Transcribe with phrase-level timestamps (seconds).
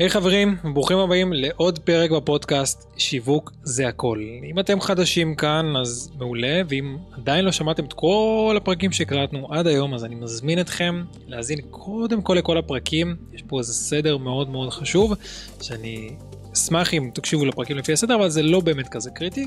[0.00, 4.20] היי hey חברים, ברוכים הבאים לעוד פרק בפודקאסט שיווק זה הכל.
[4.50, 9.66] אם אתם חדשים כאן אז מעולה, ואם עדיין לא שמעתם את כל הפרקים שהקלטנו עד
[9.66, 14.50] היום אז אני מזמין אתכם להאזין קודם כל לכל הפרקים, יש פה איזה סדר מאוד
[14.50, 15.14] מאוד חשוב,
[15.62, 16.10] שאני
[16.54, 19.46] אשמח אם תקשיבו לפרקים לפי הסדר, אבל זה לא באמת כזה קריטי.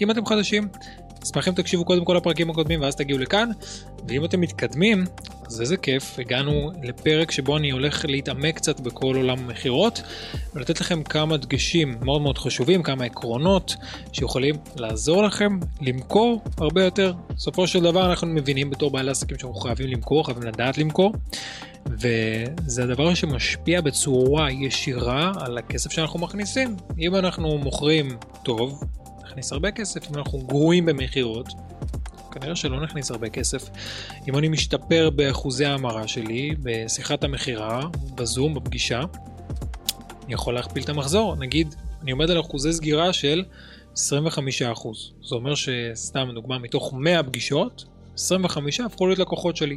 [0.00, 0.68] אם אתם חדשים,
[1.22, 3.48] אשמח אם תקשיבו קודם כל לפרקים הקודמים ואז תגיעו לכאן,
[4.08, 5.04] ואם אתם מתקדמים,
[5.48, 10.02] אז איזה כיף, הגענו לפרק שבו אני הולך להתעמק קצת בכל עולם המכירות,
[10.54, 13.76] ולתת לכם כמה דגשים מאוד מאוד חשובים, כמה עקרונות
[14.12, 17.12] שיכולים לעזור לכם למכור הרבה יותר.
[17.36, 21.12] בסופו של דבר אנחנו מבינים בתור בעלי עסקים שאנחנו חייבים למכור, חייבים לדעת למכור,
[21.86, 26.76] וזה הדבר שמשפיע בצורה ישירה על הכסף שאנחנו מכניסים.
[26.98, 28.08] אם אנחנו מוכרים
[28.42, 28.82] טוב,
[29.24, 31.48] נכניס הרבה כסף, אם אנחנו גרועים במכירות,
[32.32, 33.68] כנראה שלא נכניס הרבה כסף.
[34.28, 37.80] אם אני משתפר באחוזי ההמרה שלי, בשיחת המכירה,
[38.14, 39.00] בזום, בפגישה,
[40.24, 41.36] אני יכול להכפיל את המחזור.
[41.36, 43.44] נגיד, אני עומד על אחוזי סגירה של
[43.94, 43.96] 25%.
[45.22, 49.76] זה אומר שסתם דוגמה, מתוך 100 פגישות, 25 הפכו להיות לקוחות שלי.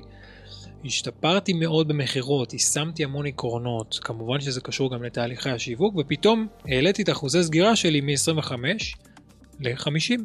[0.85, 7.09] השתפרתי מאוד במכירות, יישמתי המון עקרונות, כמובן שזה קשור גם לתהליכי השיווק, ופתאום העליתי את
[7.09, 8.51] אחוזי סגירה שלי מ-25
[9.59, 10.19] ל-50.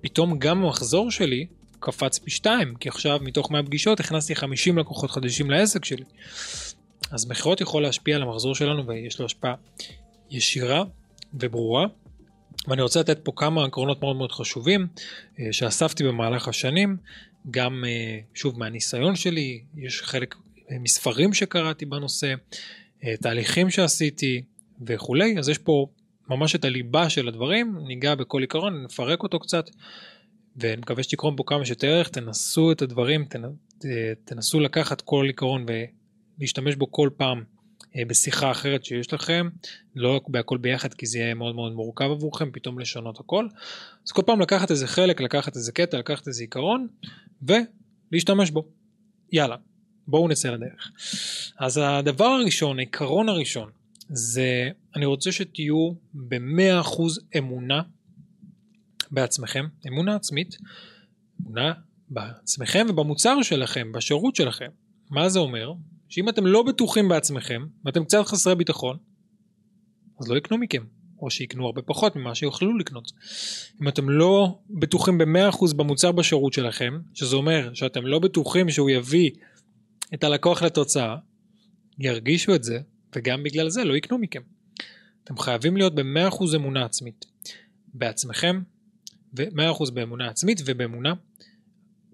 [0.00, 1.46] פתאום גם המחזור שלי
[1.80, 6.04] קפץ פי 2, כי עכשיו מתוך 100 פגישות הכנסתי 50 לקוחות חדשים לעסק שלי.
[7.10, 9.54] אז מכירות יכול להשפיע על המחזור שלנו ויש לו השפעה
[10.30, 10.84] ישירה
[11.34, 11.86] וברורה.
[12.68, 14.86] ואני רוצה לתת פה כמה עקרונות מאוד מאוד חשובים
[15.40, 16.96] אה, שאספתי במהלך השנים,
[17.50, 20.34] גם אה, שוב מהניסיון שלי, יש חלק
[20.70, 22.34] אה, מספרים שקראתי בנושא,
[23.20, 24.42] תהליכים שעשיתי
[24.86, 25.86] וכולי, אז יש פה
[26.28, 29.70] ממש את הליבה של הדברים, ניגע בכל עיקרון, נפרק אותו קצת,
[30.56, 33.24] ונקווה שתקרום פה כמה שיותר ערך, תנסו את הדברים,
[34.24, 35.66] תנסו לקחת כל עיקרון
[36.38, 37.44] ולהשתמש בו כל פעם
[37.96, 39.48] אה, בשיחה אחרת שיש לכם,
[39.94, 43.46] לא בהכל ביחד כי זה יהיה מאוד מאוד מורכב עבורכם, פתאום לשנות הכל.
[44.06, 46.88] אז כל פעם לקחת איזה חלק, לקחת איזה קטע, לקחת איזה עיקרון,
[47.42, 48.68] ולהשתמש בו.
[49.32, 49.56] יאללה,
[50.08, 50.92] בואו נצא לדרך.
[51.58, 53.70] אז הדבר הראשון, העיקרון הראשון,
[54.08, 57.02] זה אני רוצה שתהיו ב-100%
[57.38, 57.82] אמונה
[59.10, 60.56] בעצמכם, אמונה עצמית,
[61.42, 61.72] אמונה
[62.08, 64.68] בעצמכם ובמוצר שלכם, בשירות שלכם.
[65.10, 65.72] מה זה אומר?
[66.08, 68.96] שאם אתם לא בטוחים בעצמכם ואתם קצת חסרי ביטחון,
[70.20, 70.84] אז לא יקנו מכם,
[71.18, 73.12] או שיקנו הרבה פחות ממה שיוכלו לקנות.
[73.82, 79.30] אם אתם לא בטוחים ב-100% במוצר בשירות שלכם, שזה אומר שאתם לא בטוחים שהוא יביא
[80.14, 81.16] את הלקוח לתוצאה,
[81.98, 82.78] ירגישו את זה,
[83.14, 84.42] וגם בגלל זה לא יקנו מכם.
[85.24, 87.24] אתם חייבים להיות ב-100% אמונה עצמית
[87.94, 88.62] בעצמכם,
[89.36, 91.14] ו-100% באמונה עצמית ובאמונה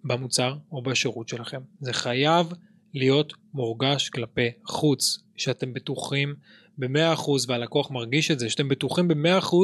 [0.05, 1.61] במוצר או בשירות שלכם.
[1.81, 2.47] זה חייב
[2.95, 6.35] להיות מורגש כלפי חוץ, שאתם בטוחים
[6.83, 9.55] ב-100% והלקוח מרגיש את זה, שאתם בטוחים ב-100%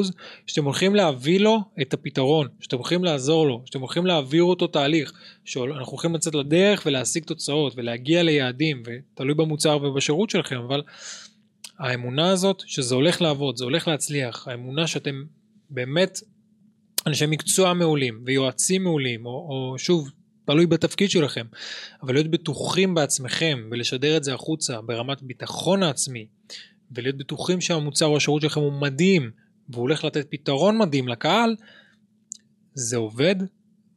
[0.47, 5.13] שאתם הולכים להביא לו את הפתרון, שאתם הולכים לעזור לו, שאתם הולכים להעביר אותו תהליך,
[5.45, 10.83] שאנחנו הולכים לצאת לדרך ולהשיג תוצאות ולהגיע ליעדים, ותלוי במוצר ובשירות שלכם, אבל
[11.79, 15.25] האמונה הזאת שזה הולך לעבוד, זה הולך להצליח, האמונה שאתם
[15.71, 16.21] באמת
[17.07, 20.11] אנשי מקצוע מעולים ויועצים מעולים, או, או שוב,
[20.45, 21.47] תלוי בתפקיד שלכם,
[22.03, 26.27] אבל להיות בטוחים בעצמכם ולשדר את זה החוצה ברמת ביטחון העצמי,
[26.93, 29.31] ולהיות בטוחים שהמוצר או השירות שלכם הוא מדהים,
[29.69, 31.57] והוא הולך לתת פתרון מדהים לקהל,
[32.75, 33.37] זה עובד,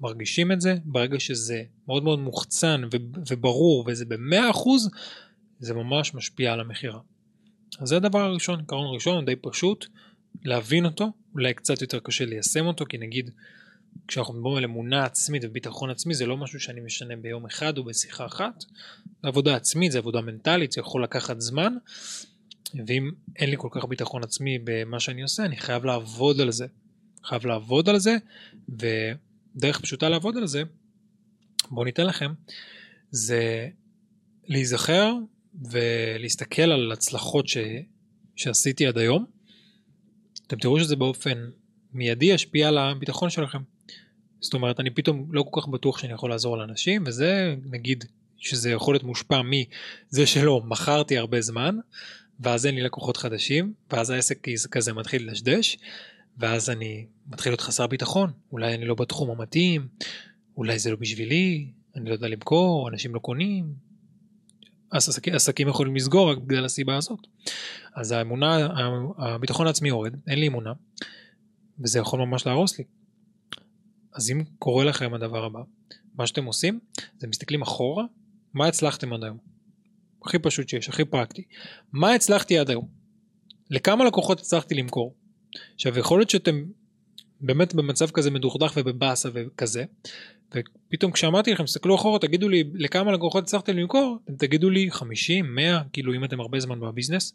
[0.01, 2.81] מרגישים את זה, ברגע שזה מאוד מאוד מוחצן
[3.29, 4.89] וברור וזה במאה אחוז,
[5.59, 6.99] זה ממש משפיע על המכירה.
[7.79, 9.85] אז זה הדבר הראשון, עיקרון ראשון, די פשוט,
[10.43, 13.29] להבין אותו, אולי קצת יותר קשה ליישם אותו, כי נגיד
[14.07, 17.83] כשאנחנו מדברים על אמונה עצמית וביטחון עצמי זה לא משהו שאני משנה ביום אחד או
[17.83, 18.63] בשיחה אחת,
[19.21, 21.73] זה עבודה עצמית, זה עבודה מנטלית, זה יכול לקחת זמן,
[22.87, 26.65] ואם אין לי כל כך ביטחון עצמי במה שאני עושה, אני חייב לעבוד על זה.
[27.23, 28.17] חייב לעבוד על זה,
[28.69, 30.63] ודרך פשוטה לעבוד על זה,
[31.71, 32.33] בואו ניתן לכם,
[33.11, 33.69] זה
[34.47, 35.13] להיזכר
[35.71, 37.57] ולהסתכל על הצלחות ש...
[38.35, 39.25] שעשיתי עד היום,
[40.47, 41.49] אתם תראו שזה באופן
[41.93, 43.59] מיידי ישפיע על הביטחון שלכם.
[44.39, 48.05] זאת אומרת, אני פתאום לא כל כך בטוח שאני יכול לעזור לאנשים, וזה נגיד
[48.37, 51.77] שזה יכול להיות מושפע מזה שלא מכרתי הרבה זמן,
[52.41, 55.77] ואז אין לי לקוחות חדשים, ואז העסק כזה מתחיל לדשדש,
[56.37, 59.87] ואז אני מתחיל להיות חסר ביטחון, אולי אני לא בתחום המתאים,
[60.57, 63.73] אולי זה לא בשבילי, אני לא יודע למכור, אנשים לא קונים,
[64.91, 67.27] אז עסקים, עסקים יכולים לסגור רק בגלל הסיבה הזאת.
[67.95, 68.67] אז האמונה,
[69.17, 70.73] הביטחון העצמי יורד, אין לי אמונה,
[71.79, 72.85] וזה יכול ממש להרוס לי.
[74.13, 75.59] אז אם קורה לכם הדבר הבא,
[76.15, 76.79] מה שאתם עושים,
[77.17, 78.03] זה מסתכלים אחורה,
[78.53, 79.50] מה הצלחתם עד היום?
[80.25, 81.43] הכי פשוט שיש, הכי פרקטי.
[81.93, 82.87] מה הצלחתי עד היום?
[83.69, 85.15] לכמה לקוחות הצלחתי למכור.
[85.75, 86.63] עכשיו יכול להיות שאתם
[87.41, 89.83] באמת במצב כזה מדוכדך ובבאסה וכזה,
[90.55, 95.55] ופתאום כשאמרתי לכם תסתכלו אחורה תגידו לי לכמה לקוחות הצלחתם למכור, אתם תגידו לי 50,
[95.55, 97.33] 100, כאילו אם אתם הרבה זמן בביזנס,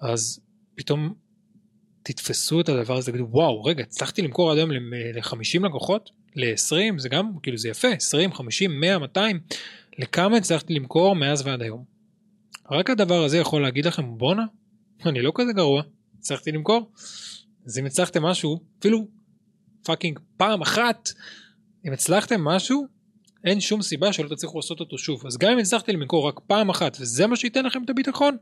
[0.00, 0.40] אז
[0.74, 1.14] פתאום
[2.02, 7.08] תתפסו את הדבר הזה, תגידו וואו רגע הצלחתי למכור עד היום ל-50 לקוחות, ל-20 זה
[7.08, 9.40] גם כאילו זה יפה, 20, 50, 100, 200,
[9.98, 11.93] לכמה הצלחתי למכור מאז ועד היום.
[12.70, 14.44] רק הדבר הזה יכול להגיד לכם בואנה
[15.06, 15.82] אני לא כזה גרוע,
[16.18, 16.92] הצלחתי למכור.
[17.66, 19.06] אז אם הצלחתם משהו, אפילו
[19.84, 21.08] פאקינג פעם אחת,
[21.86, 22.86] אם הצלחתם משהו,
[23.44, 25.26] אין שום סיבה שלא תצליחו לעשות אותו שוב.
[25.26, 28.36] אז גם אם הצלחתי למכור רק פעם אחת, וזה מה שייתן לכם את הביטחון,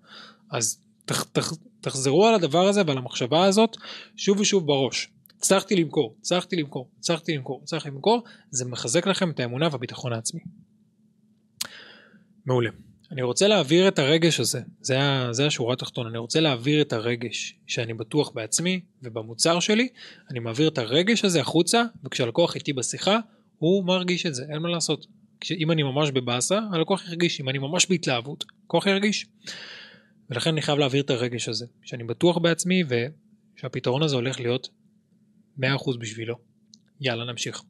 [0.51, 3.77] אז תח, תח, תחזרו על הדבר הזה ועל המחשבה הזאת
[4.17, 5.11] שוב ושוב בראש.
[5.39, 10.41] הצלחתי למכור, הצלחתי למכור, הצלחתי למכור, הצלחתי למכור, זה מחזק לכם את האמונה והביטחון העצמי.
[12.47, 12.71] מעולה.
[13.13, 14.99] אני רוצה להעביר את הרגש הזה, זה,
[15.31, 19.89] זה השורה התחתונה, אני רוצה להעביר את הרגש שאני בטוח בעצמי ובמוצר שלי,
[20.31, 23.19] אני מעביר את הרגש הזה החוצה, וכשהלקוח איתי בשיחה,
[23.59, 25.07] הוא מרגיש את זה, אין מה לעשות.
[25.51, 29.27] אם אני ממש בבאסה, הלקוח ירגיש, אם אני ממש בהתלהבות, הלקוח ירגיש.
[30.31, 34.69] ולכן אני חייב להעביר את הרגש הזה, שאני בטוח בעצמי ושהפתרון הזה הולך להיות
[35.61, 35.63] 100%
[36.01, 36.37] בשבילו.
[37.01, 37.63] יאללה נמשיך.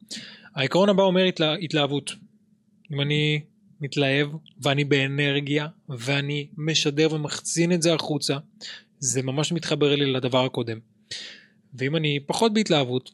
[0.55, 2.11] העיקרון הבא אומר התלה, התלהבות.
[2.93, 3.41] אם אני
[3.83, 4.27] מתלהב
[4.61, 8.37] ואני באנרגיה ואני משדר ומחצין את זה החוצה,
[8.99, 10.79] זה ממש מתחבר לי לדבר הקודם.
[11.73, 13.11] ואם אני פחות בהתלהבות,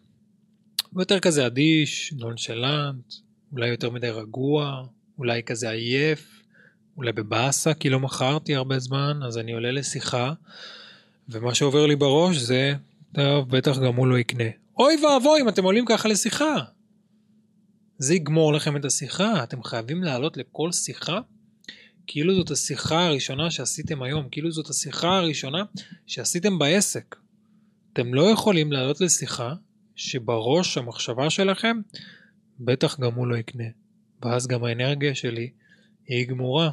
[0.94, 3.14] ויותר כזה אדיש, נונשלנט,
[3.52, 4.84] אולי יותר מדי רגוע,
[5.18, 6.44] אולי כזה עייף,
[6.98, 10.34] אולי בבאסה כי לא מכרתי הרבה זמן, אז אני עולה לשיחה,
[11.30, 12.74] ומה שעובר לי בראש זה,
[13.14, 14.50] טוב, בטח גם הוא לא יקנה.
[14.78, 16.56] אוי ואבוי אם אתם עולים ככה לשיחה.
[18.00, 21.20] זה יגמור לכם את השיחה, אתם חייבים לעלות לכל שיחה
[22.12, 25.64] כאילו זאת השיחה הראשונה שעשיתם היום, כאילו זאת השיחה הראשונה
[26.06, 27.16] שעשיתם בעסק.
[27.94, 29.54] אתם לא יכולים לעלות לשיחה
[29.96, 31.78] שבראש המחשבה שלכם
[32.60, 33.64] בטח גם הוא לא יקנה,
[34.22, 35.50] ואז גם האנרגיה שלי
[36.08, 36.72] היא גמורה,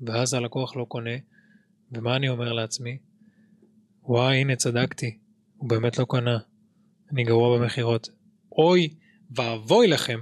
[0.00, 1.16] ואז הלקוח לא קונה,
[1.92, 2.98] ומה אני אומר לעצמי?
[4.04, 5.18] וואי הנה צדקתי,
[5.56, 6.38] הוא באמת לא קנה,
[7.12, 8.08] אני גרוע במכירות.
[8.52, 8.88] אוי
[9.36, 10.20] ואבוי לכם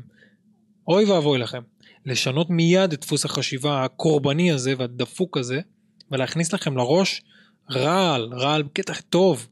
[0.89, 1.63] אוי ואבוי לכם.
[2.07, 5.61] לשנות מיד את דפוס החשיבה הקורבני הזה והדפוק הזה,
[6.11, 7.23] ולהכניס לכם לראש
[7.71, 9.49] רעל, רעל בקטע טוב.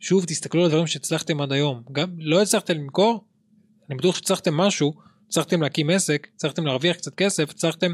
[0.00, 1.82] שוב, תסתכלו על הדברים שהצלחתם עד היום.
[1.92, 3.24] גם לא הצלחתם למכור,
[3.90, 4.92] אני בטוח שהצלחתם משהו,
[5.28, 7.92] הצלחתם להקים עסק, הצלחתם להרוויח קצת כסף, הצלחתם,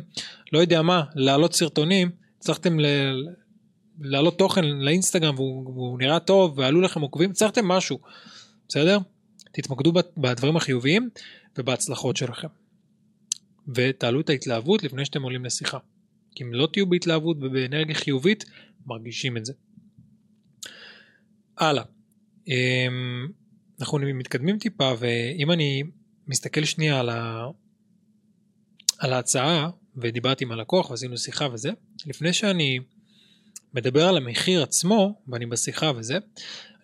[0.53, 2.87] לא יודע מה, להעלות סרטונים, הצלחתם ל...
[4.01, 7.99] להעלות תוכן לאינסטגרם והוא, והוא נראה טוב ועלו לכם עוקבים, הצלחתם משהו,
[8.69, 8.99] בסדר?
[9.53, 11.09] תתמקדו בדברים החיוביים
[11.59, 12.49] ובהצלחות שלכם.
[13.75, 15.79] ותעלו את ההתלהבות לפני שאתם עולים לשיחה.
[16.35, 18.45] כי אם לא תהיו בהתלהבות ובאנרגיה חיובית,
[18.87, 19.53] מרגישים את זה.
[21.59, 21.85] הלאה.
[22.49, 23.29] אמ,
[23.81, 25.83] אנחנו מתקדמים טיפה ואם אני
[26.27, 27.47] מסתכל שנייה על, ה...
[28.99, 31.71] על ההצעה ודיברתי עם הלקוח ועשינו שיחה וזה,
[32.07, 32.79] לפני שאני
[33.75, 36.19] מדבר על המחיר עצמו ואני בשיחה וזה,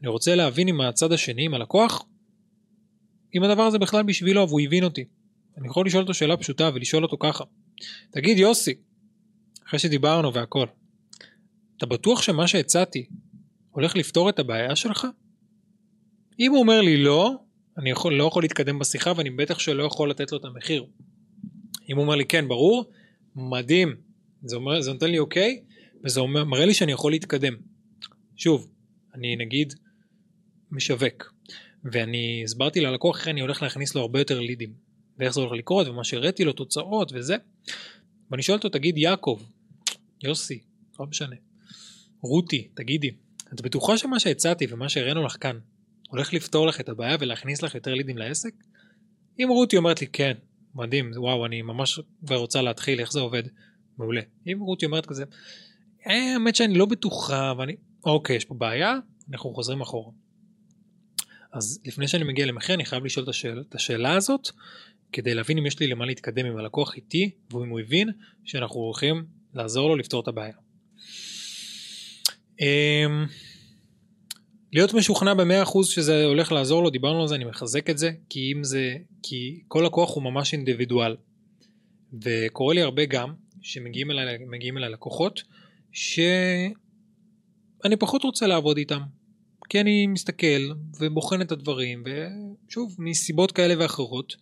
[0.01, 2.05] אני רוצה להבין עם הצד השני, עם הלקוח,
[3.35, 5.05] אם הדבר הזה בכלל בשבילו והוא הבין אותי.
[5.59, 7.45] אני יכול לשאול אותו שאלה פשוטה ולשאול אותו ככה.
[8.11, 8.75] תגיד יוסי,
[9.69, 10.67] אחרי שדיברנו והכל,
[11.77, 13.07] אתה בטוח שמה שהצעתי
[13.71, 15.07] הולך לפתור את הבעיה שלך?
[16.41, 17.35] אם הוא אומר לי לא,
[17.79, 20.87] אני יכול, לא יכול להתקדם בשיחה ואני בטח שלא יכול לתת לו את המחיר.
[21.91, 22.91] אם הוא אומר לי כן, ברור,
[23.37, 23.97] מדהים,
[24.43, 25.63] זה, אומר, זה נותן לי אוקיי,
[26.05, 27.55] וזה אומר, מראה לי שאני יכול להתקדם.
[28.37, 28.71] שוב,
[29.15, 29.75] אני נגיד
[30.71, 31.35] משווק,
[31.85, 34.88] ואני הסברתי ללקוח איך אני הולך להכניס לו הרבה יותר לידים.
[35.19, 37.37] ואיך זה הולך לקרות ומה שהראיתי לו תוצאות וזה.
[38.31, 39.41] ואני שואל אותו תגיד יעקב,
[40.23, 40.63] יוסי,
[41.01, 41.37] לא משנה,
[42.23, 43.11] רותי, תגידי,
[43.55, 45.59] את בטוחה שמה שהצעתי ומה שהראינו לך כאן
[46.09, 48.55] הולך לפתור לך את הבעיה ולהכניס לך יותר לידים לעסק?
[49.39, 50.33] אם רותי אומרת לי כן,
[50.75, 53.43] מדהים, וואו אני ממש כבר רוצה להתחיל איך זה עובד,
[53.99, 54.21] מעולה.
[54.47, 55.25] אם רותי אומרת כזה,
[56.05, 58.95] האמת שאני לא בטוחה ואני, אוקיי יש פה בעיה,
[59.33, 60.13] אנחנו חוזרים אחורה.
[61.53, 64.49] אז לפני שאני מגיע למחיר אני חייב לשאול את השאלה, את השאלה הזאת
[65.13, 68.09] כדי להבין אם יש לי למה להתקדם עם הלקוח איתי ואם הוא הבין
[68.45, 69.25] שאנחנו הולכים
[69.55, 70.55] לעזור לו לפתור את הבעיה.
[72.61, 73.27] אמ,
[74.73, 78.53] להיות משוכנע ב-100% שזה הולך לעזור לו, דיברנו על זה, אני מחזק את זה, כי
[78.53, 81.17] אם זה, כי כל לקוח הוא ממש אינדיבידואל.
[82.23, 84.37] וקורה לי הרבה גם, שמגיעים אליי,
[84.77, 85.43] אליי לקוחות,
[85.93, 86.75] שאני
[87.99, 89.01] פחות רוצה לעבוד איתם.
[89.69, 92.05] כי אני מסתכל ובוחן את הדברים,
[92.69, 94.37] ושוב, מסיבות כאלה ואחרות,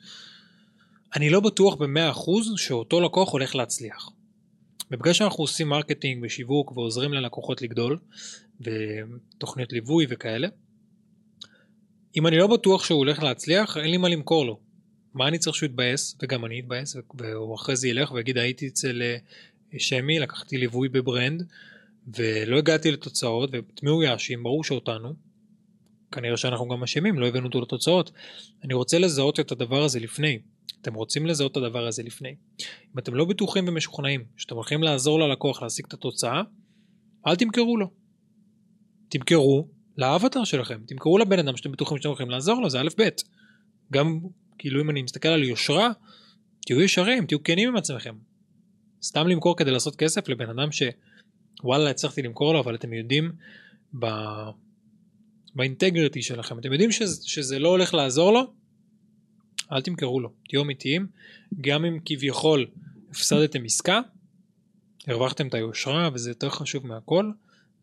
[1.17, 4.11] אני לא בטוח במאה אחוז שאותו לקוח הולך להצליח.
[4.91, 7.99] ובגלל שאנחנו עושים marketing ושיווק ועוזרים ללקוחות לגדול,
[8.61, 10.49] ותוכניות ליווי וכאלה,
[12.17, 14.59] אם אני לא בטוח שהוא הולך להצליח, אין לי מה למכור לו.
[15.15, 19.03] מה אני צריך שהוא יתבאס, וגם אני אתבאס, והוא אחרי זה ילך ויגיד הייתי אצל
[19.03, 19.17] אה,
[19.79, 21.43] שמי, לקחתי ליווי ב brand,
[22.17, 24.43] ולא הגעתי לתוצאות, ואת מי הוא יאשים?
[24.43, 25.26] ברור שאותנו.
[26.17, 28.11] כנראה שאנחנו גם אשמים, לא הבאנו אותו לתוצאות.
[28.65, 30.39] אני רוצה לזהות את הדבר הזה לפני.
[30.81, 32.37] אתם רוצים לזהות את הדבר הזה לפני.
[32.95, 36.43] אם אתם לא בטוחים ומשוכנעים שאתם הולכים לעזור ללקוח להשיג את התוצאה,
[37.27, 37.91] אל תמכרו לו.
[39.09, 39.69] תמכרו
[39.99, 43.09] לאבטר שלכם, תמכרו לבן אדם שאתם בטוחים שאתם הולכים לעזור לו, זה א' ב'.
[43.93, 44.21] גם
[44.59, 45.91] כאילו אם אני מסתכל על יושרה,
[46.67, 48.15] תהיו ישרים, תהיו כנים עם עצמכם.
[49.03, 53.33] סתם למכור כדי לעשות כסף לבן אדם שוואלה הצלחתי למכור לו, אבל אתם יודעים.
[55.57, 58.53] באינטגריטי שלכם, אתם יודעים שזה, שזה לא הולך לעזור לו,
[59.73, 61.07] אל תמכרו לו, תהיו אמיתיים,
[61.61, 62.67] גם אם כביכול
[63.11, 64.01] הפסדתם עסקה,
[65.07, 67.31] הרווחתם את היושרה וזה יותר חשוב מהכל,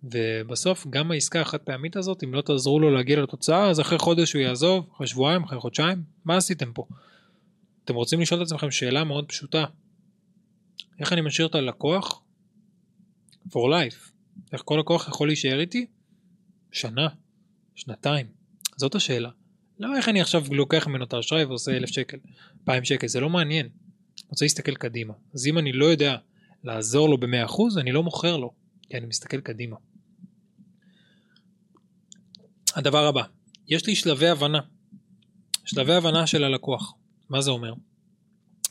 [0.03, 4.33] ובסוף גם העסקה החד פעמית הזאת, אם לא תעזרו לו להגיע לתוצאה, אז אחרי חודש
[4.33, 6.85] הוא יעזוב, אחרי שבועיים, אחרי חודשיים, מה עשיתם פה?
[7.85, 9.65] אתם רוצים לשאול את עצמכם שאלה מאוד פשוטה,
[10.99, 12.21] איך אני משאיר את הלקוח?
[13.49, 14.11] For life?
[14.53, 15.85] איך כל לקוח יכול להישאר איתי?
[16.71, 17.07] שנה,
[17.75, 18.27] שנתיים,
[18.77, 19.29] זאת השאלה.
[19.79, 22.17] לא איך אני עכשיו לוקח ממנו את האשראי ועושה אלף שקל,
[22.59, 23.65] אלפיים שקל, זה לא מעניין.
[23.65, 25.13] אני רוצה להסתכל קדימה.
[25.33, 26.17] אז אם אני לא יודע
[26.63, 29.75] לעזור לו במאה אחוז, אני לא מוכר לו, כי אני מסתכל קדימה.
[32.75, 33.23] הדבר הבא,
[33.67, 34.59] יש לי שלבי הבנה.
[35.65, 36.93] שלבי הבנה של הלקוח.
[37.29, 37.73] מה זה אומר?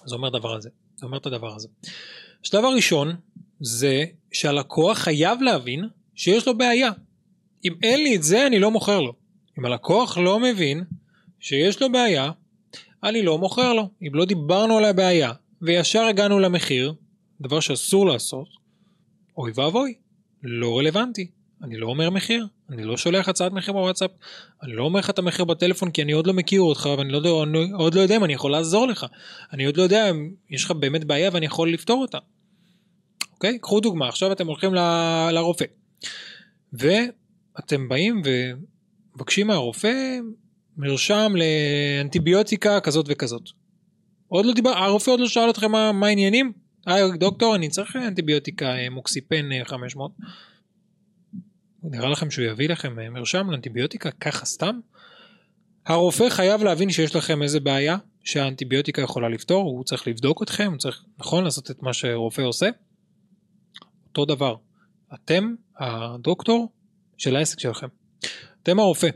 [0.04, 0.70] זה אומר דבר הזה.
[0.96, 1.68] זה אומר את הדבר הזה.
[2.44, 3.16] השלב הראשון
[3.60, 6.90] זה שהלקוח חייב להבין שיש לו בעיה.
[7.64, 9.12] אם אין לי את זה אני לא מוכר לו.
[9.58, 10.84] אם הלקוח לא מבין
[11.40, 12.30] שיש לו בעיה,
[13.04, 13.88] אני לא מוכר לו.
[14.02, 16.94] אם לא דיברנו על הבעיה וישר הגענו למחיר,
[17.40, 18.48] דבר שאסור לעשות,
[19.36, 19.94] אוי ואבוי,
[20.42, 21.30] לא רלוונטי.
[21.62, 24.10] אני לא אומר מחיר, אני לא שולח הצעת מחיר בוואטסאפ,
[24.62, 27.42] אני לא אומר לך את המחיר בטלפון כי אני עוד לא מכיר אותך ואני לא
[27.42, 29.06] אני עוד לא יודע אם אני יכול לעזור לך.
[29.52, 32.18] אני עוד לא יודע אם יש לך באמת בעיה ואני יכול לפתור אותה.
[33.32, 33.58] אוקיי?
[33.58, 34.78] קחו דוגמה, עכשיו אתם הולכים ל...
[35.32, 35.64] לרופא.
[37.56, 40.18] ואתם באים ומבקשים מהרופא
[40.76, 43.42] מרשם לאנטיביוטיקה כזאת וכזאת.
[44.28, 46.52] עוד לא דיבר, הרופא עוד לא שאל אתכם מה, מה העניינים?
[46.86, 50.12] היי דוקטור אני צריך אנטיביוטיקה אה, מוקסיפן 500.
[50.20, 50.28] אה,
[51.82, 54.80] נראה לכם שהוא יביא לכם אה, מרשם לאנטיביוטיקה ככה סתם?
[55.86, 60.78] הרופא חייב להבין שיש לכם איזה בעיה שהאנטיביוטיקה יכולה לפתור, הוא צריך לבדוק אתכם, הוא
[60.78, 62.68] צריך, נכון, לעשות את מה שרופא עושה.
[64.08, 64.56] אותו דבר,
[65.14, 66.72] אתם הדוקטור
[67.22, 67.86] של העסק שלכם.
[68.62, 69.08] אתם הרופא,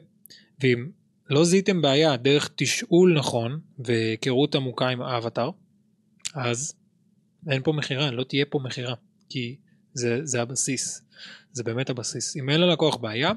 [0.60, 0.90] ואם
[1.30, 5.50] לא זיהיתם בעיה דרך תשאול נכון והיכרות עמוקה עם האבטר,
[6.34, 6.74] אז
[7.50, 8.94] אין פה מכירה, לא תהיה פה מכירה,
[9.28, 9.56] כי
[9.94, 11.02] זה, זה הבסיס.
[11.52, 12.36] זה באמת הבסיס.
[12.36, 13.32] אם אין ללקוח בעיה,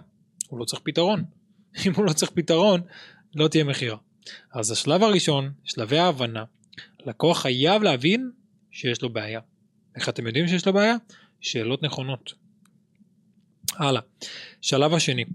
[0.48, 1.24] הוא לא צריך פתרון.
[1.86, 2.82] אם הוא לא צריך פתרון,
[3.36, 3.98] לא תהיה מכירה.
[4.54, 6.44] אז השלב הראשון, שלבי ההבנה,
[7.06, 8.32] לקוח חייב להבין
[8.72, 9.40] שיש לו בעיה.
[9.96, 10.96] איך אתם יודעים שיש לו בעיה?
[11.40, 12.34] שאלות נכונות.
[13.80, 14.02] הלאה.
[14.62, 15.26] שלב השני.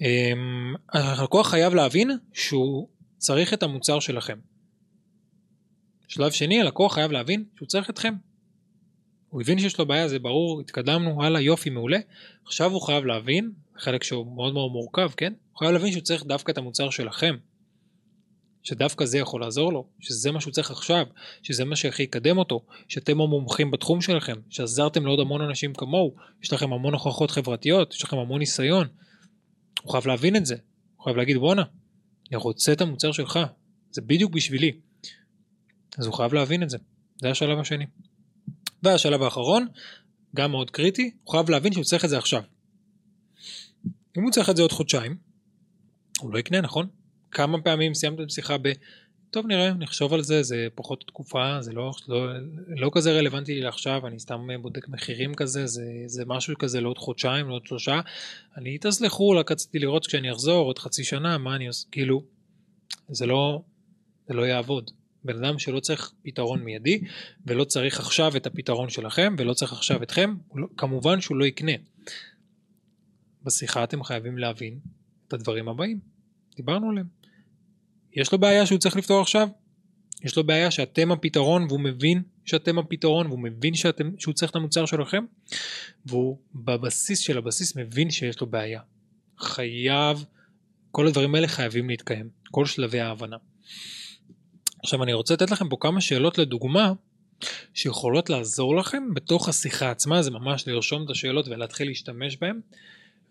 [0.00, 4.38] אמ, הלקוח חייב להבין שהוא צריך את המוצר שלכם.
[6.08, 8.14] שלב שני, הלקוח חייב להבין שהוא צריך אתכם.
[9.28, 11.98] הוא הבין שיש לו בעיה, זה ברור, התקדמנו, הלאה, יופי, מעולה.
[12.44, 15.32] עכשיו הוא חייב להבין, חלק שהוא מאוד מאוד מורכב, כן?
[15.52, 17.36] הוא חייב להבין שהוא צריך דווקא את המוצר שלכם.
[18.62, 21.06] שדווקא זה יכול לעזור לו, שזה מה שהוא צריך עכשיו,
[21.42, 26.52] שזה מה שהכי יקדם אותו, שאתם המומחים בתחום שלכם, שעזרתם לעוד המון אנשים כמוהו, יש
[26.52, 28.86] לכם המון הוכחות חברתיות, יש לכם המון ניסיון.
[29.82, 30.56] הוא חייב להבין את זה,
[30.96, 31.62] הוא חייב להגיד בואנה,
[32.30, 33.38] אני רוצה את המוצר שלך,
[33.90, 34.72] זה בדיוק בשבילי.
[35.98, 36.78] אז הוא חייב להבין את זה,
[37.20, 37.86] זה השלב השני.
[38.82, 39.66] והשלב האחרון,
[40.36, 42.42] גם מאוד קריטי, הוא חייב להבין שהוא צריך את זה עכשיו.
[44.18, 45.16] אם הוא צריך את זה עוד חודשיים,
[46.20, 46.88] הוא לא יקנה, נכון?
[47.30, 48.72] כמה פעמים סיימתם שיחה ב...
[49.30, 52.26] טוב נראה, נחשוב על זה, זה פחות תקופה, זה לא, לא,
[52.68, 56.98] לא כזה רלוונטי לי לעכשיו, אני סתם בודק מחירים כזה, זה, זה משהו כזה לעוד
[56.98, 58.00] חודשיים, לעוד שלושה,
[58.56, 62.22] אני תסלחו, רק רציתי לראות כשאני אחזור עוד חצי שנה, מה אני עושה, כאילו,
[63.08, 63.62] זה לא,
[64.28, 64.90] זה לא יעבוד.
[65.24, 67.00] בן אדם שלא צריך פתרון מיידי
[67.46, 71.72] ולא צריך עכשיו את הפתרון שלכם ולא צריך עכשיו אתכם, לא, כמובן שהוא לא יקנה.
[73.42, 74.78] בשיחה אתם חייבים להבין
[75.28, 76.00] את הדברים הבאים,
[76.56, 77.19] דיברנו עליהם.
[78.12, 79.48] יש לו בעיה שהוא צריך לפתור עכשיו?
[80.22, 84.56] יש לו בעיה שאתם הפתרון והוא מבין שאתם הפתרון והוא מבין שאתם, שהוא צריך את
[84.56, 85.24] המוצר שלכם
[86.06, 88.80] והוא בבסיס של הבסיס מבין שיש לו בעיה.
[89.38, 90.24] חייב,
[90.90, 93.36] כל הדברים האלה חייבים להתקיים, כל שלבי ההבנה.
[94.82, 96.92] עכשיו אני רוצה לתת לכם פה כמה שאלות לדוגמה
[97.74, 102.60] שיכולות לעזור לכם בתוך השיחה עצמה, זה ממש לרשום את השאלות ולהתחיל להשתמש בהן,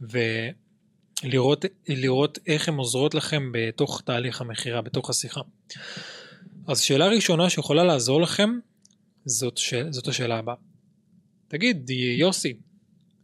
[0.01, 0.68] ולראות
[1.23, 5.41] לראות איך הן עוזרות לכם בתוך תהליך המכירה, בתוך השיחה.
[6.67, 8.49] אז שאלה ראשונה שיכולה לעזור לכם,
[9.25, 9.73] זאת, ש...
[9.89, 10.55] זאת השאלה הבאה.
[11.47, 12.53] תגיד, יוסי,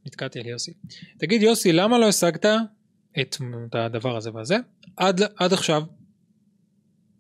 [0.06, 0.74] נתקעתי על יוסי,
[1.18, 2.46] תגיד יוסי, למה לא השגת
[3.22, 3.36] את
[3.74, 4.56] הדבר הזה והזה
[4.98, 5.84] עד, עד עכשיו?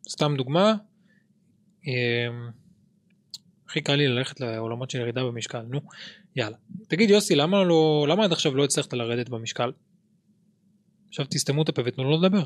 [0.09, 0.75] סתם דוגמה,
[1.87, 1.91] אמ,
[3.67, 5.81] הכי קל לי ללכת לעולמות של ירידה במשקל, נו,
[6.35, 6.57] יאללה.
[6.87, 9.71] תגיד יוסי, למה, לא, למה עד עכשיו לא הצלחת לרדת במשקל?
[11.15, 12.43] עכשיו תסתמו את הפה ותנו לו לדבר.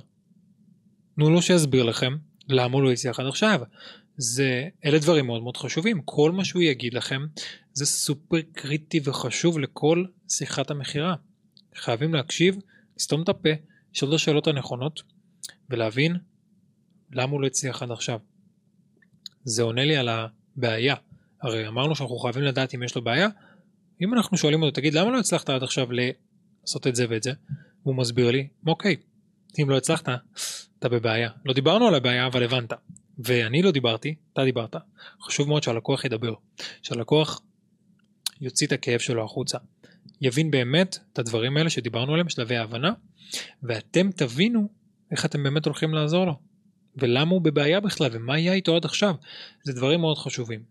[1.15, 2.15] תנו לו שיסביר לכם
[2.49, 3.61] למה הוא לא הצליח עד עכשיו.
[4.17, 7.21] זה, אלה דברים מאוד מאוד חשובים, כל מה שהוא יגיד לכם
[7.73, 11.15] זה סופר קריטי וחשוב לכל שיחת המכירה.
[11.75, 12.57] חייבים להקשיב,
[12.97, 13.49] לסתום את הפה,
[13.93, 15.01] לשאול את השאלות הנכונות
[15.69, 16.17] ולהבין
[17.11, 18.19] למה הוא לא הצליח עד עכשיו.
[19.43, 20.95] זה עונה לי על הבעיה.
[21.41, 23.27] הרי אמרנו שאנחנו חייבים לדעת אם יש לו בעיה.
[24.01, 27.31] אם אנחנו שואלים אותו, תגיד, למה לא הצלחת עד עכשיו לעשות את זה ואת זה?
[27.89, 28.95] והוא מסביר לי, אוקיי,
[29.61, 30.09] אם לא הצלחת,
[30.79, 31.29] אתה בבעיה.
[31.45, 32.73] לא דיברנו על הבעיה, אבל הבנת.
[33.19, 34.75] ואני לא דיברתי, אתה דיברת.
[35.21, 36.33] חשוב מאוד שהלקוח ידבר.
[36.81, 37.41] שהלקוח
[38.41, 39.57] יוציא את הכאב שלו החוצה.
[40.21, 42.91] יבין באמת את הדברים האלה שדיברנו עליהם, שלבי ההבנה,
[43.63, 44.67] ואתם תבינו
[45.11, 46.33] איך אתם באמת הולכים לעזור לו.
[46.95, 49.15] ולמה הוא בבעיה בכלל, ומה יהיה איתו עד עכשיו.
[49.63, 50.63] זה דברים מאוד חשובים.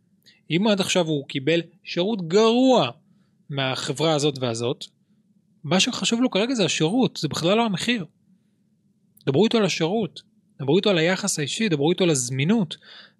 [0.50, 2.90] אם עד עכשיו הוא קיבל שירות גרוע
[3.50, 4.84] מהחברה הזאת והזאת,
[5.68, 8.06] מה שחשוב לו כרגע זה השירות, זה בכלל לא המחיר.
[9.26, 10.22] דברו איתו על השירות,
[10.60, 12.76] דברו איתו על היחס האישי, דברו איתו על הזמינות,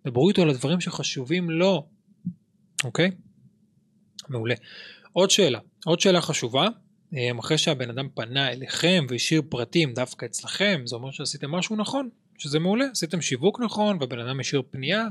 [0.07, 1.87] דברו איתו על הדברים שחשובים לו,
[2.85, 3.11] אוקיי?
[4.29, 4.55] מעולה.
[5.13, 6.69] עוד שאלה, עוד שאלה חשובה,
[7.15, 12.09] אה, אחרי שהבן אדם פנה אליכם והשאיר פרטים דווקא אצלכם, זה אומר שעשיתם משהו נכון,
[12.39, 15.05] שזה מעולה, עשיתם שיווק נכון והבן אדם השאיר פנייה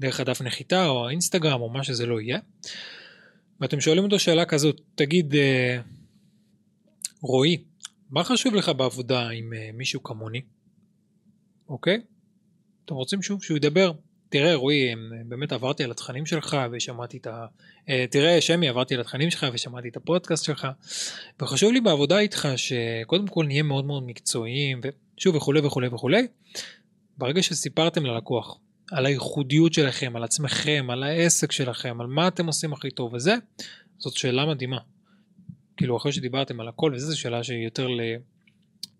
[0.00, 2.38] דרך הדף נחיתה או האינסטגרם או מה שזה לא יהיה.
[3.60, 5.80] ואתם שואלים אותו שאלה כזאת, תגיד, אה,
[7.20, 7.64] רועי,
[8.10, 10.40] מה חשוב לך בעבודה עם אה, מישהו כמוני?
[11.68, 12.00] אוקיי?
[12.84, 13.92] אתם רוצים שוב שהוא ידבר?
[14.28, 14.94] תראה רועי,
[15.28, 17.46] באמת עברתי על התכנים שלך ושמעתי את ה...
[17.88, 20.68] אה, תראה שמי, עברתי על התכנים שלך ושמעתי את הפודקאסט שלך
[21.40, 24.80] וחשוב לי בעבודה איתך שקודם כל נהיה מאוד מאוד מקצועיים
[25.16, 26.26] ושוב וכולי וכולי וכולי.
[27.18, 28.58] ברגע שסיפרתם ללקוח
[28.92, 33.34] על הייחודיות שלכם, על עצמכם, על העסק שלכם, על מה אתם עושים הכי טוב וזה,
[33.98, 34.78] זאת שאלה מדהימה.
[35.78, 38.00] כאילו אחרי שדיברתם על הכל וזה, זו שאלה שהיא יותר ל...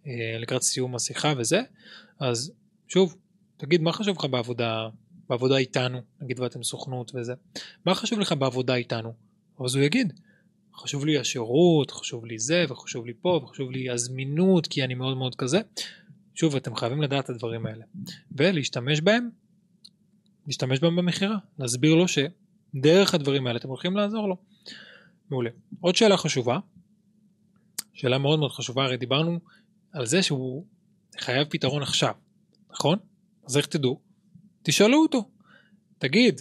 [0.07, 1.61] אה, לקראת סיום השיחה וזה,
[2.21, 2.53] אז
[2.89, 3.17] שוב,
[3.57, 4.89] תגיד מה חשוב לך בעבודה,
[5.29, 7.35] בעבודה איתנו, נגיד ואתם סוכנות וזה,
[7.85, 9.13] מה חשוב לך בעבודה איתנו?
[9.65, 10.13] אז הוא יגיד,
[10.75, 15.17] חשוב לי השירות, חשוב לי זה, וחשוב לי פה, וחשוב לי הזמינות, כי אני מאוד
[15.17, 15.61] מאוד כזה.
[16.35, 17.85] שוב, אתם חייבים לדעת את הדברים האלה.
[18.33, 19.29] ולהשתמש בהם,
[20.47, 24.37] להשתמש בהם במכירה, להסביר לו שדרך הדברים האלה אתם הולכים לעזור לו.
[25.31, 25.51] מעולה.
[25.81, 26.59] עוד שאלה חשובה,
[27.93, 29.39] שאלה מאוד מאוד חשובה, הרי דיברנו
[29.93, 30.65] על זה שהוא
[31.19, 32.15] חייב פתרון עכשיו,
[32.71, 32.99] נכון?
[33.47, 34.01] אז איך תדעו?
[34.63, 35.29] תשאלו אותו.
[35.99, 36.41] תגיד,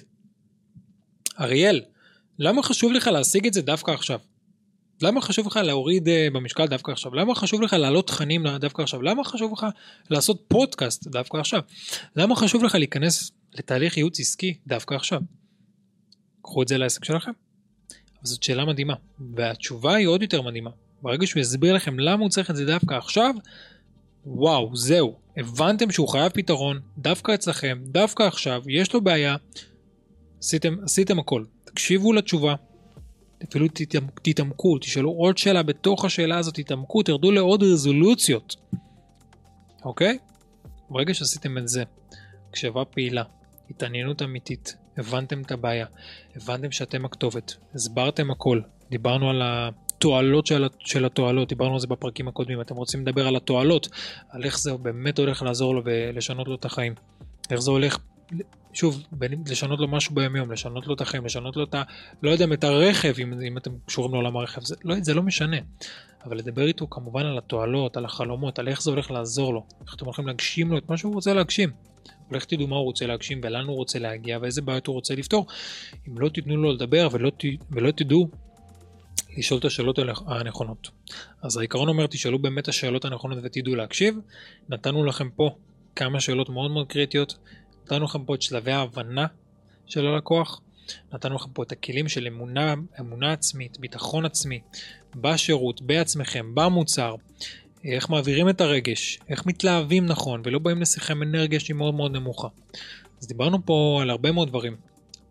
[1.39, 1.81] אריאל,
[2.39, 4.19] למה חשוב לך להשיג את זה דווקא עכשיו?
[5.01, 7.13] למה חשוב לך להוריד uh, במשקל דווקא עכשיו?
[7.13, 9.01] למה חשוב לך להעלות תכנים דווקא עכשיו?
[9.01, 9.65] למה חשוב לך
[10.09, 11.61] לעשות פודקאסט דווקא עכשיו?
[12.15, 15.21] למה חשוב לך להיכנס לתהליך ייעוץ עסקי דווקא עכשיו?
[16.41, 17.31] קחו את זה לעסק שלכם.
[18.27, 18.93] זאת שאלה מדהימה,
[19.35, 20.69] והתשובה היא עוד יותר מדהימה.
[21.01, 23.35] ברגע שהוא יסביר לכם למה הוא צריך את זה דווקא עכשיו,
[24.25, 29.35] וואו, זהו, הבנתם שהוא חייב פתרון, דווקא אצלכם, דווקא עכשיו, יש לו בעיה,
[30.39, 31.43] עשיתם, עשיתם הכל.
[31.63, 32.55] תקשיבו לתשובה,
[33.43, 33.67] אפילו
[34.21, 38.55] תתעמקו, תשאלו עוד שאלה בתוך השאלה הזאת, תתעמקו, תרדו לעוד רזולוציות,
[39.85, 40.17] אוקיי?
[40.89, 41.83] ברגע שעשיתם את זה,
[42.49, 43.23] הקשבה פעילה,
[43.69, 45.85] התעניינות אמיתית, הבנתם את הבעיה,
[46.35, 52.27] הבנתם שאתם הכתובת, הסברתם הכל, דיברנו על התועלות של, של התועלות, דיברנו על זה בפרקים
[52.27, 53.87] הקודמים, אתם רוצים לדבר על התועלות,
[54.29, 56.93] על איך זה באמת הולך לעזור לו ולשנות לו את החיים,
[57.51, 57.97] איך זה הולך,
[58.73, 61.83] שוב, בין, לשנות לו משהו ביומיום, לשנות לו את החיים, לשנות לו את ה...
[62.23, 65.57] לא יודע, את הרכב, אם, אם אתם קשורים לעולם הרכב, זה לא, זה לא משנה.
[66.25, 69.95] אבל לדבר איתו כמובן על התועלות, על החלומות, על איך זה הולך לעזור לו, איך
[69.95, 71.69] אתם הולכים להגשים לו את מה שהוא רוצה להגשים.
[72.31, 75.45] ולך תדעו מה הוא רוצה להגשים ולאן הוא רוצה להגיע ואיזה בעיות הוא רוצה לפתור.
[76.07, 78.27] אם לא תיתנו לו לדבר ולא, ת, ולא תדעו
[79.37, 80.89] לשאול את השאלות הנכונות.
[81.41, 84.15] אז העיקרון אומר תשאלו באמת השאלות הנכונות ותדעו להקשיב.
[84.69, 85.55] נתנו לכם פה
[85.95, 87.37] כמה שאלות מאוד מאוד קריטיות.
[87.85, 89.25] נתנו לכם פה את שלבי ההבנה
[89.85, 90.61] של הלקוח.
[91.13, 94.61] נתנו לכם פה את הכלים של אמונה, אמונה עצמית, ביטחון עצמי,
[95.15, 97.15] בשירות, בעצמכם, במוצר,
[97.83, 102.11] איך מעבירים את הרגש, איך מתלהבים נכון ולא באים לשיחה עם אנרגיה שהיא מאוד מאוד
[102.11, 102.47] נמוכה.
[103.21, 104.75] אז דיברנו פה על הרבה מאוד דברים.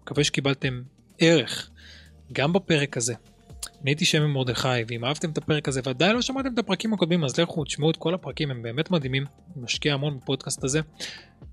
[0.03, 0.83] מקווה שקיבלתם
[1.19, 1.71] ערך
[2.33, 3.15] גם בפרק הזה.
[3.83, 7.25] אני הייתי שם מרדכי, ואם אהבתם את הפרק הזה ועדיין לא שמעתם את הפרקים הקודמים,
[7.25, 10.81] אז לכו תשמעו את כל הפרקים, הם באמת מדהימים, אני משקיע המון בפודקאסט הזה.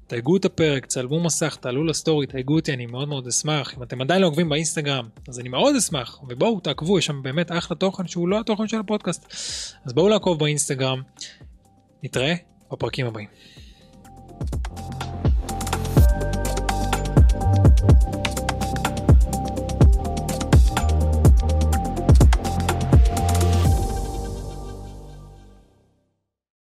[0.08, 3.74] תייגו את הפרק, צלמו מסך, תעלו לסטורי, תייגו אותי, אני מאוד מאוד אשמח.
[3.78, 7.52] אם אתם עדיין לא עוקבים באינסטגרם, אז אני מאוד אשמח, ובואו תעקבו, יש שם באמת
[7.52, 9.34] אחלה תוכן שהוא לא התוכן של הפודקאסט.
[9.86, 11.02] אז בואו לעקוב באינסטגרם,
[12.04, 12.34] נתראה
[12.72, 13.28] בפרקים הבאים.